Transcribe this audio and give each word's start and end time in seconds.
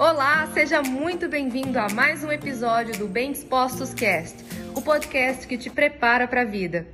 Olá, 0.00 0.46
seja 0.54 0.80
muito 0.80 1.28
bem-vindo 1.28 1.78
a 1.78 1.86
mais 1.90 2.24
um 2.24 2.32
episódio 2.32 2.96
do 2.96 3.06
Bem 3.06 3.32
Dispostos 3.32 3.92
Cast, 3.92 4.34
o 4.74 4.80
podcast 4.80 5.46
que 5.46 5.58
te 5.58 5.68
prepara 5.68 6.26
para 6.26 6.40
a 6.40 6.44
vida. 6.46 6.86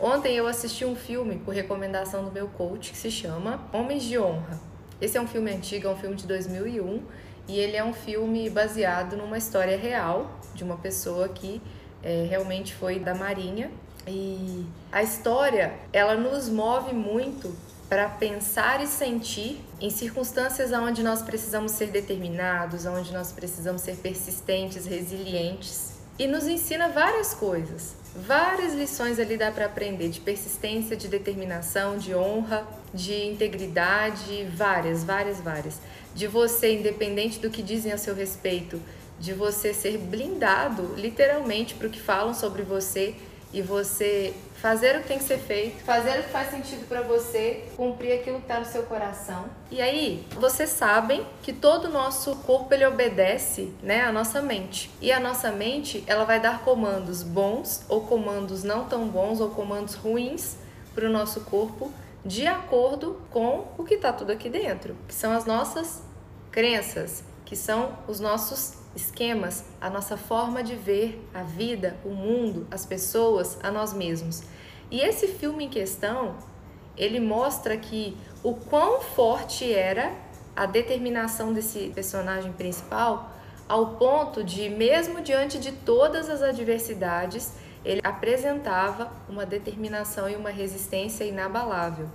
Ontem 0.00 0.34
eu 0.34 0.46
assisti 0.46 0.82
um 0.82 0.96
filme 0.96 1.36
por 1.36 1.52
recomendação 1.52 2.24
do 2.24 2.32
meu 2.32 2.48
coach 2.48 2.92
que 2.92 2.96
se 2.96 3.10
chama 3.10 3.68
Homens 3.70 4.04
de 4.04 4.18
Honra. 4.18 4.58
Esse 4.98 5.18
é 5.18 5.20
um 5.20 5.26
filme 5.26 5.52
antigo, 5.52 5.88
é 5.88 5.90
um 5.90 5.96
filme 5.96 6.16
de 6.16 6.26
2001 6.26 7.02
e 7.48 7.58
ele 7.58 7.76
é 7.76 7.84
um 7.84 7.92
filme 7.92 8.48
baseado 8.48 9.14
numa 9.14 9.36
história 9.36 9.76
real 9.76 10.40
de 10.54 10.64
uma 10.64 10.78
pessoa 10.78 11.28
que 11.28 11.60
é, 12.02 12.26
realmente 12.30 12.74
foi 12.74 12.98
da 12.98 13.14
Marinha 13.14 13.70
e 14.08 14.64
a 14.90 15.02
história 15.02 15.74
ela 15.92 16.14
nos 16.14 16.48
move 16.48 16.94
muito 16.94 17.54
para 17.88 18.08
pensar 18.08 18.82
e 18.82 18.86
sentir 18.86 19.64
em 19.80 19.90
circunstâncias 19.90 20.72
onde 20.72 21.02
nós 21.02 21.22
precisamos 21.22 21.72
ser 21.72 21.88
determinados, 21.88 22.86
onde 22.86 23.12
nós 23.12 23.32
precisamos 23.32 23.82
ser 23.82 23.96
persistentes, 23.96 24.86
resilientes. 24.86 25.92
E 26.18 26.26
nos 26.26 26.46
ensina 26.46 26.88
várias 26.88 27.34
coisas, 27.34 27.94
várias 28.14 28.72
lições 28.72 29.18
ali 29.18 29.36
dá 29.36 29.50
para 29.50 29.66
aprender 29.66 30.08
de 30.08 30.20
persistência, 30.20 30.96
de 30.96 31.08
determinação, 31.08 31.98
de 31.98 32.14
honra, 32.14 32.66
de 32.92 33.26
integridade, 33.26 34.46
várias, 34.54 35.02
várias, 35.02 35.40
várias. 35.40 35.80
De 36.14 36.28
você, 36.28 36.74
independente 36.74 37.40
do 37.40 37.50
que 37.50 37.62
dizem 37.62 37.92
a 37.92 37.98
seu 37.98 38.14
respeito, 38.14 38.80
de 39.18 39.32
você 39.32 39.74
ser 39.74 39.98
blindado 39.98 40.94
literalmente 40.96 41.74
para 41.74 41.88
o 41.88 41.90
que 41.90 42.00
falam 42.00 42.32
sobre 42.32 42.62
você 42.62 43.14
e 43.54 43.62
você 43.62 44.34
fazer 44.56 44.96
o 44.96 45.02
que 45.02 45.08
tem 45.08 45.18
que 45.18 45.24
ser 45.24 45.38
feito, 45.38 45.84
fazer 45.84 46.18
o 46.18 46.22
que 46.24 46.30
faz 46.30 46.50
sentido 46.50 46.88
para 46.88 47.02
você, 47.02 47.64
cumprir 47.76 48.14
aquilo 48.14 48.38
que 48.38 48.44
está 48.44 48.58
no 48.58 48.66
seu 48.66 48.82
coração. 48.82 49.44
E 49.70 49.80
aí, 49.80 50.26
vocês 50.32 50.70
sabem 50.70 51.24
que 51.40 51.52
todo 51.52 51.84
o 51.84 51.90
nosso 51.90 52.34
corpo 52.38 52.74
ele 52.74 52.84
obedece, 52.84 53.72
né, 53.80 54.02
à 54.02 54.10
nossa 54.10 54.42
mente. 54.42 54.90
E 55.00 55.12
a 55.12 55.20
nossa 55.20 55.52
mente, 55.52 56.02
ela 56.08 56.24
vai 56.24 56.40
dar 56.40 56.64
comandos 56.64 57.22
bons 57.22 57.84
ou 57.88 58.00
comandos 58.00 58.64
não 58.64 58.86
tão 58.86 59.06
bons 59.06 59.40
ou 59.40 59.50
comandos 59.50 59.94
ruins 59.94 60.56
para 60.92 61.06
o 61.06 61.10
nosso 61.10 61.42
corpo 61.42 61.92
de 62.24 62.46
acordo 62.46 63.20
com 63.30 63.68
o 63.78 63.84
que 63.84 63.94
está 63.94 64.12
tudo 64.12 64.32
aqui 64.32 64.48
dentro, 64.48 64.96
que 65.06 65.14
são 65.14 65.32
as 65.32 65.44
nossas 65.44 66.02
crenças, 66.50 67.22
que 67.44 67.56
são 67.56 67.96
os 68.08 68.20
nossos 68.20 68.74
esquemas, 68.96 69.64
a 69.80 69.90
nossa 69.90 70.16
forma 70.16 70.62
de 70.62 70.74
ver 70.74 71.26
a 71.34 71.42
vida, 71.42 71.96
o 72.04 72.10
mundo, 72.10 72.66
as 72.70 72.86
pessoas, 72.86 73.58
a 73.62 73.70
nós 73.70 73.92
mesmos. 73.92 74.42
E 74.90 75.00
esse 75.00 75.28
filme 75.28 75.64
em 75.64 75.68
questão, 75.68 76.36
ele 76.96 77.18
mostra 77.18 77.76
que 77.76 78.16
o 78.42 78.54
quão 78.54 79.00
forte 79.00 79.72
era 79.72 80.12
a 80.54 80.66
determinação 80.66 81.52
desse 81.52 81.90
personagem 81.94 82.52
principal, 82.52 83.30
ao 83.68 83.96
ponto 83.96 84.44
de, 84.44 84.68
mesmo 84.68 85.20
diante 85.20 85.58
de 85.58 85.72
todas 85.72 86.28
as 86.28 86.42
adversidades, 86.42 87.52
ele 87.84 88.00
apresentava 88.04 89.10
uma 89.28 89.44
determinação 89.44 90.28
e 90.28 90.36
uma 90.36 90.50
resistência 90.50 91.24
inabalável. 91.24 92.08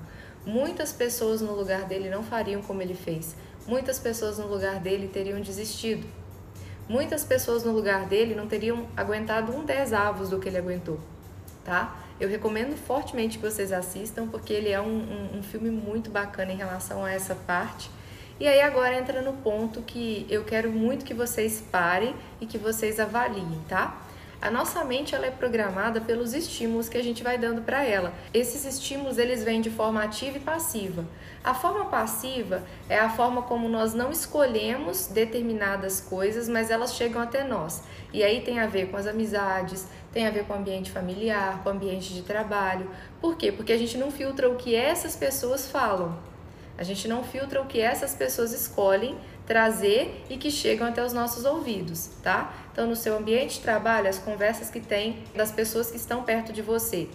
Muitas 0.45 0.93
pessoas 0.93 1.41
no 1.41 1.53
lugar 1.53 1.83
dele 1.83 2.09
não 2.09 2.23
fariam 2.23 2.61
como 2.61 2.81
ele 2.81 2.95
fez. 2.95 3.35
Muitas 3.69 3.99
pessoas 3.99 4.39
no 4.39 4.47
lugar 4.47 4.79
dele 4.79 5.07
teriam 5.07 5.39
desistido. 5.39 6.07
Muitas 6.87 7.23
pessoas 7.23 7.63
no 7.63 7.71
lugar 7.71 8.07
dele 8.07 8.33
não 8.33 8.47
teriam 8.47 8.87
aguentado 8.97 9.55
um 9.55 9.63
dez 9.63 9.93
avos 9.93 10.31
do 10.31 10.39
que 10.39 10.49
ele 10.49 10.57
aguentou, 10.57 10.99
tá? 11.63 11.95
Eu 12.19 12.27
recomendo 12.27 12.75
fortemente 12.75 13.37
que 13.37 13.45
vocês 13.45 13.71
assistam, 13.71 14.27
porque 14.27 14.51
ele 14.51 14.69
é 14.69 14.81
um, 14.81 14.87
um, 14.87 15.37
um 15.37 15.43
filme 15.43 15.69
muito 15.69 16.09
bacana 16.09 16.51
em 16.51 16.55
relação 16.55 17.05
a 17.05 17.11
essa 17.11 17.35
parte. 17.35 17.91
E 18.39 18.47
aí 18.47 18.59
agora 18.59 18.97
entra 18.97 19.21
no 19.21 19.33
ponto 19.33 19.83
que 19.83 20.25
eu 20.31 20.43
quero 20.43 20.71
muito 20.71 21.05
que 21.05 21.13
vocês 21.13 21.63
parem 21.71 22.15
e 22.41 22.47
que 22.47 22.57
vocês 22.57 22.99
avaliem, 22.99 23.61
tá? 23.67 24.01
A 24.41 24.49
nossa 24.49 24.85
mente 24.85 25.13
ela 25.13 25.25
é 25.25 25.31
programada 25.31 25.99
pelos 25.99 26.33
estímulos 26.33 26.87
que 26.87 26.97
a 26.97 27.03
gente 27.03 27.21
vai 27.21 27.37
dando 27.37 27.61
para 27.61 27.83
ela. 27.83 28.13
Esses 28.33 28.63
estímulos 28.63 29.17
eles 29.17 29.43
vêm 29.43 29.59
de 29.59 29.69
forma 29.69 30.01
ativa 30.01 30.37
e 30.37 30.39
passiva. 30.39 31.03
A 31.43 31.53
forma 31.53 31.85
passiva 31.85 32.63
é 32.87 32.97
a 32.97 33.09
forma 33.09 33.41
como 33.41 33.67
nós 33.67 33.93
não 33.93 34.11
escolhemos 34.11 35.07
determinadas 35.07 35.99
coisas, 35.99 36.47
mas 36.47 36.71
elas 36.71 36.95
chegam 36.95 37.21
até 37.21 37.43
nós. 37.43 37.83
E 38.13 38.23
aí 38.23 38.39
tem 38.39 38.61
a 38.61 38.67
ver 38.67 38.89
com 38.89 38.95
as 38.95 39.07
amizades, 39.07 39.85
tem 40.13 40.25
a 40.25 40.31
ver 40.31 40.45
com 40.45 40.53
o 40.53 40.57
ambiente 40.57 40.89
familiar, 40.89 41.61
com 41.61 41.67
o 41.69 41.73
ambiente 41.73 42.13
de 42.13 42.21
trabalho. 42.21 42.89
Por 43.19 43.35
quê? 43.35 43.51
Porque 43.51 43.73
a 43.73 43.77
gente 43.77 43.97
não 43.97 44.09
filtra 44.09 44.49
o 44.49 44.55
que 44.55 44.73
essas 44.73 45.17
pessoas 45.17 45.69
falam. 45.69 46.17
A 46.77 46.83
gente 46.83 47.09
não 47.09 47.25
filtra 47.25 47.61
o 47.61 47.65
que 47.65 47.81
essas 47.81 48.15
pessoas 48.15 48.53
escolhem 48.53 49.17
trazer 49.49 50.23
e 50.29 50.37
que 50.37 50.51
chegam 50.51 50.87
até 50.87 51.03
os 51.03 51.11
nossos 51.11 51.43
ouvidos, 51.43 52.11
tá? 52.21 52.53
Então, 52.71 52.85
no 52.85 52.95
seu 52.95 53.17
ambiente 53.17 53.55
de 53.55 53.61
trabalho, 53.61 54.07
as 54.07 54.19
conversas 54.19 54.69
que 54.69 54.79
tem 54.79 55.23
das 55.35 55.51
pessoas 55.51 55.89
que 55.89 55.97
estão 55.97 56.23
perto 56.23 56.53
de 56.53 56.61
você. 56.61 57.09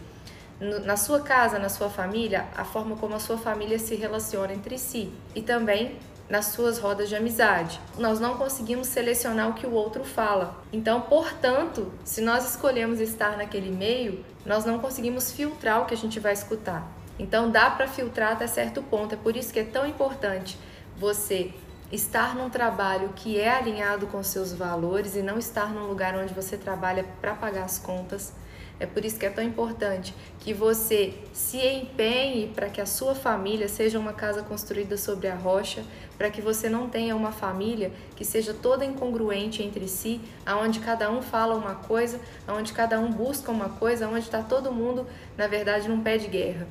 na 0.61 0.97
sua 0.97 1.21
casa, 1.21 1.59
na 1.59 1.69
sua 1.69 1.89
família, 1.89 2.47
a 2.57 2.65
forma 2.65 2.97
como 2.97 3.15
a 3.15 3.21
sua 3.21 3.37
família 3.37 3.79
se 3.79 3.95
relaciona 3.95 4.53
entre 4.53 4.79
si. 4.79 5.13
E 5.35 5.43
também 5.43 5.97
nas 6.29 6.47
suas 6.47 6.79
rodas 6.79 7.09
de 7.09 7.15
amizade. 7.15 7.79
Nós 7.99 8.19
não 8.19 8.37
conseguimos 8.37 8.89
selecionar 8.89 9.51
o 9.51 9.55
que 9.55 9.67
o 9.67 9.73
outro 9.73 10.05
fala. 10.05 10.61
Então, 10.73 11.03
portanto, 11.03 11.93
se 12.05 12.21
nós 12.21 12.49
escolhemos 12.49 12.99
estar 12.99 13.37
naquele 13.37 13.71
meio, 13.71 14.25
nós 14.45 14.65
não 14.65 14.79
conseguimos 14.79 15.31
filtrar 15.31 15.83
o 15.83 15.87
que 15.87 15.95
a 15.95 15.97
gente 15.97 16.19
vai 16.19 16.33
escutar. 16.33 16.89
Então 17.19 17.51
dá 17.51 17.71
para 17.71 17.87
filtrar 17.87 18.33
até 18.33 18.47
certo 18.47 18.83
ponto. 18.83 19.15
É 19.15 19.19
por 19.19 19.37
isso 19.37 19.53
que 19.53 19.61
é 19.61 19.65
tão 19.65 19.87
importante 19.87 20.59
você 20.97 21.53
estar 21.95 22.35
num 22.35 22.51
trabalho 22.51 23.11
que 23.15 23.39
é 23.39 23.49
alinhado 23.49 24.09
com 24.09 24.23
seus 24.23 24.53
valores 24.53 25.15
e 25.15 25.23
não 25.23 25.39
estar 25.39 25.73
num 25.73 25.87
lugar 25.87 26.17
onde 26.17 26.35
você 26.35 26.57
trabalha 26.57 27.05
para 27.21 27.35
pagar 27.35 27.65
as 27.65 27.79
contas. 27.79 28.33
É 28.81 28.87
por 28.87 29.05
isso 29.05 29.17
que 29.17 29.25
é 29.25 29.31
tão 29.31 29.45
importante 29.45 30.13
que 30.41 30.53
você 30.53 31.15
se 31.33 31.59
empenhe 31.59 32.49
para 32.49 32.69
que 32.69 32.81
a 32.81 32.87
sua 32.87 33.15
família 33.15 33.69
seja 33.69 34.01
uma 34.01 34.13
casa 34.13 34.43
construída 34.43 34.97
sobre 34.97 35.29
a 35.29 35.37
rocha, 35.37 35.85
para 36.19 36.29
que 36.29 36.43
você 36.43 36.69
não 36.69 36.89
tenha 36.89 37.15
uma 37.15 37.31
família 37.31 37.93
que 38.17 38.25
seja 38.25 38.53
toda 38.53 38.85
incongruente 38.85 39.63
entre 39.63 39.87
si, 39.87 40.21
aonde 40.45 40.81
cada 40.81 41.09
um 41.09 41.23
fala 41.23 41.55
uma 41.55 41.77
coisa, 41.77 42.21
aonde 42.49 42.73
cada 42.73 42.99
um 42.99 43.13
busca 43.13 43.53
uma 43.53 43.69
coisa, 43.69 44.07
aonde 44.07 44.25
está 44.25 44.43
todo 44.43 44.73
mundo, 44.73 45.07
na 45.37 45.47
verdade, 45.47 45.89
num 45.89 46.03
pé 46.03 46.19
de 46.19 46.27
guerra. 46.27 46.67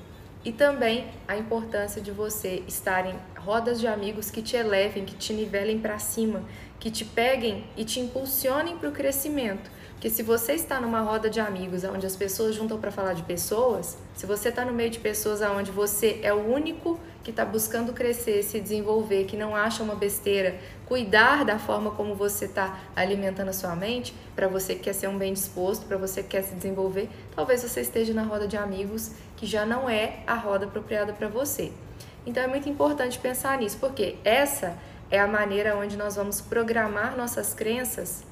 E 0.45 0.51
também 0.51 1.07
a 1.27 1.37
importância 1.37 2.01
de 2.01 2.11
você 2.11 2.63
estar 2.67 3.05
em 3.05 3.15
rodas 3.37 3.79
de 3.79 3.87
amigos 3.87 4.29
que 4.29 4.41
te 4.41 4.57
elevem, 4.57 5.05
que 5.05 5.15
te 5.15 5.33
nivelem 5.33 5.79
para 5.79 5.97
cima, 5.99 6.43
que 6.79 6.91
te 6.91 7.05
peguem 7.05 7.65
e 7.77 7.85
te 7.85 8.01
impulsionem 8.01 8.77
para 8.77 8.89
o 8.89 8.91
crescimento. 8.91 9.71
Porque 9.91 10.09
se 10.09 10.21
você 10.21 10.51
está 10.51 10.81
numa 10.81 10.99
roda 10.99 11.29
de 11.29 11.39
amigos 11.39 11.85
onde 11.85 12.05
as 12.05 12.15
pessoas 12.15 12.55
juntam 12.55 12.77
para 12.77 12.91
falar 12.91 13.13
de 13.13 13.23
pessoas, 13.23 13.97
se 14.13 14.25
você 14.25 14.49
está 14.49 14.65
no 14.65 14.73
meio 14.73 14.89
de 14.89 14.99
pessoas 14.99 15.41
onde 15.41 15.71
você 15.71 16.19
é 16.21 16.33
o 16.33 16.45
único 16.45 16.99
que 17.23 17.31
está 17.31 17.45
buscando 17.45 17.93
crescer, 17.93 18.43
se 18.43 18.59
desenvolver, 18.59 19.23
que 19.23 19.37
não 19.37 19.55
acha 19.55 19.81
uma 19.81 19.95
besteira, 19.95 20.59
cuidar 20.85 21.45
da 21.45 21.57
forma 21.57 21.91
como 21.91 22.13
você 22.13 22.45
está 22.45 22.79
alimentando 22.93 23.47
a 23.47 23.53
sua 23.53 23.75
mente, 23.75 24.13
para 24.35 24.47
você 24.47 24.75
que 24.75 24.81
quer 24.81 24.93
ser 24.93 25.07
um 25.07 25.17
bem 25.17 25.33
disposto, 25.33 25.85
para 25.85 25.97
você 25.97 26.21
que 26.21 26.29
quer 26.29 26.43
se 26.43 26.53
desenvolver, 26.53 27.09
talvez 27.33 27.61
você 27.63 27.79
esteja 27.79 28.13
na 28.13 28.23
roda 28.23 28.45
de 28.45 28.57
amigos 28.57 29.11
que 29.37 29.45
já 29.45 29.65
não 29.65 29.89
é 29.89 30.19
a 30.27 30.35
roda 30.35 30.65
apropriada 30.65 31.13
para 31.13 31.29
você. 31.29 31.71
Então 32.25 32.43
é 32.43 32.47
muito 32.47 32.67
importante 32.67 33.17
pensar 33.19 33.57
nisso, 33.57 33.77
porque 33.79 34.17
essa 34.25 34.77
é 35.09 35.19
a 35.19 35.27
maneira 35.27 35.77
onde 35.77 35.95
nós 35.95 36.17
vamos 36.17 36.41
programar 36.41 37.15
nossas 37.15 37.53
crenças, 37.53 38.23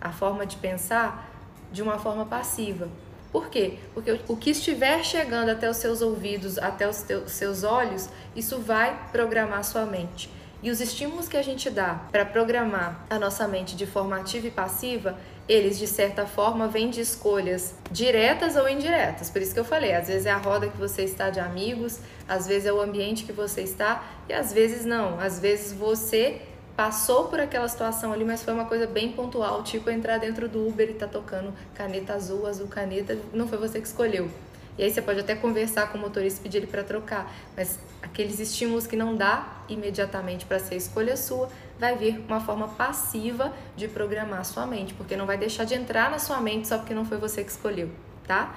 a 0.00 0.10
forma 0.10 0.44
de 0.44 0.56
pensar, 0.56 1.30
de 1.72 1.82
uma 1.82 1.98
forma 1.98 2.26
passiva. 2.26 2.88
Por 3.32 3.48
quê? 3.48 3.78
Porque 3.94 4.18
o 4.28 4.36
que 4.36 4.50
estiver 4.50 5.04
chegando 5.04 5.50
até 5.50 5.70
os 5.70 5.76
seus 5.76 6.02
ouvidos, 6.02 6.58
até 6.58 6.88
os 6.88 7.02
teus, 7.02 7.30
seus 7.30 7.62
olhos, 7.62 8.08
isso 8.34 8.58
vai 8.58 9.08
programar 9.12 9.64
sua 9.64 9.84
mente. 9.86 10.28
E 10.62 10.70
os 10.70 10.80
estímulos 10.80 11.26
que 11.26 11.36
a 11.36 11.42
gente 11.42 11.70
dá 11.70 12.02
para 12.12 12.24
programar 12.26 13.06
a 13.08 13.18
nossa 13.18 13.48
mente 13.48 13.74
de 13.74 13.86
forma 13.86 14.18
ativa 14.18 14.46
e 14.46 14.50
passiva, 14.50 15.16
eles 15.48 15.78
de 15.78 15.86
certa 15.86 16.26
forma 16.26 16.68
vêm 16.68 16.90
de 16.90 17.00
escolhas 17.00 17.74
diretas 17.90 18.56
ou 18.56 18.68
indiretas. 18.68 19.30
Por 19.30 19.40
isso 19.40 19.54
que 19.54 19.60
eu 19.60 19.64
falei, 19.64 19.94
às 19.94 20.08
vezes 20.08 20.26
é 20.26 20.30
a 20.30 20.36
roda 20.36 20.68
que 20.68 20.76
você 20.76 21.02
está 21.02 21.30
de 21.30 21.40
amigos, 21.40 21.98
às 22.28 22.46
vezes 22.46 22.66
é 22.66 22.72
o 22.72 22.80
ambiente 22.80 23.24
que 23.24 23.32
você 23.32 23.62
está 23.62 24.04
e 24.28 24.34
às 24.34 24.52
vezes 24.52 24.84
não. 24.84 25.18
Às 25.18 25.40
vezes 25.40 25.72
você 25.72 26.42
passou 26.80 27.24
por 27.24 27.38
aquela 27.38 27.68
situação 27.68 28.10
ali, 28.10 28.24
mas 28.24 28.42
foi 28.42 28.54
uma 28.54 28.64
coisa 28.64 28.86
bem 28.86 29.12
pontual, 29.12 29.62
tipo 29.62 29.90
entrar 29.90 30.16
dentro 30.16 30.48
do 30.48 30.66
Uber 30.66 30.88
e 30.88 30.94
tá 30.94 31.06
tocando 31.06 31.52
caneta 31.74 32.14
azul, 32.14 32.46
azul 32.46 32.68
caneta, 32.68 33.18
não 33.34 33.46
foi 33.46 33.58
você 33.58 33.78
que 33.82 33.86
escolheu. 33.86 34.30
E 34.78 34.84
aí 34.84 34.90
você 34.90 35.02
pode 35.02 35.20
até 35.20 35.34
conversar 35.34 35.92
com 35.92 35.98
o 35.98 36.00
motorista 36.00 36.40
e 36.40 36.42
pedir 36.42 36.56
ele 36.56 36.66
para 36.66 36.82
trocar, 36.82 37.30
mas 37.54 37.78
aqueles 38.00 38.40
estímulos 38.40 38.86
que 38.86 38.96
não 38.96 39.14
dá 39.14 39.46
imediatamente 39.68 40.46
para 40.46 40.58
ser 40.58 40.76
escolha 40.76 41.18
sua, 41.18 41.50
vai 41.78 41.98
vir 41.98 42.24
uma 42.26 42.40
forma 42.40 42.68
passiva 42.68 43.52
de 43.76 43.86
programar 43.86 44.42
sua 44.46 44.66
mente, 44.66 44.94
porque 44.94 45.14
não 45.14 45.26
vai 45.26 45.36
deixar 45.36 45.64
de 45.64 45.74
entrar 45.74 46.10
na 46.10 46.18
sua 46.18 46.40
mente 46.40 46.66
só 46.66 46.78
porque 46.78 46.94
não 46.94 47.04
foi 47.04 47.18
você 47.18 47.44
que 47.44 47.50
escolheu, 47.50 47.90
tá? 48.26 48.56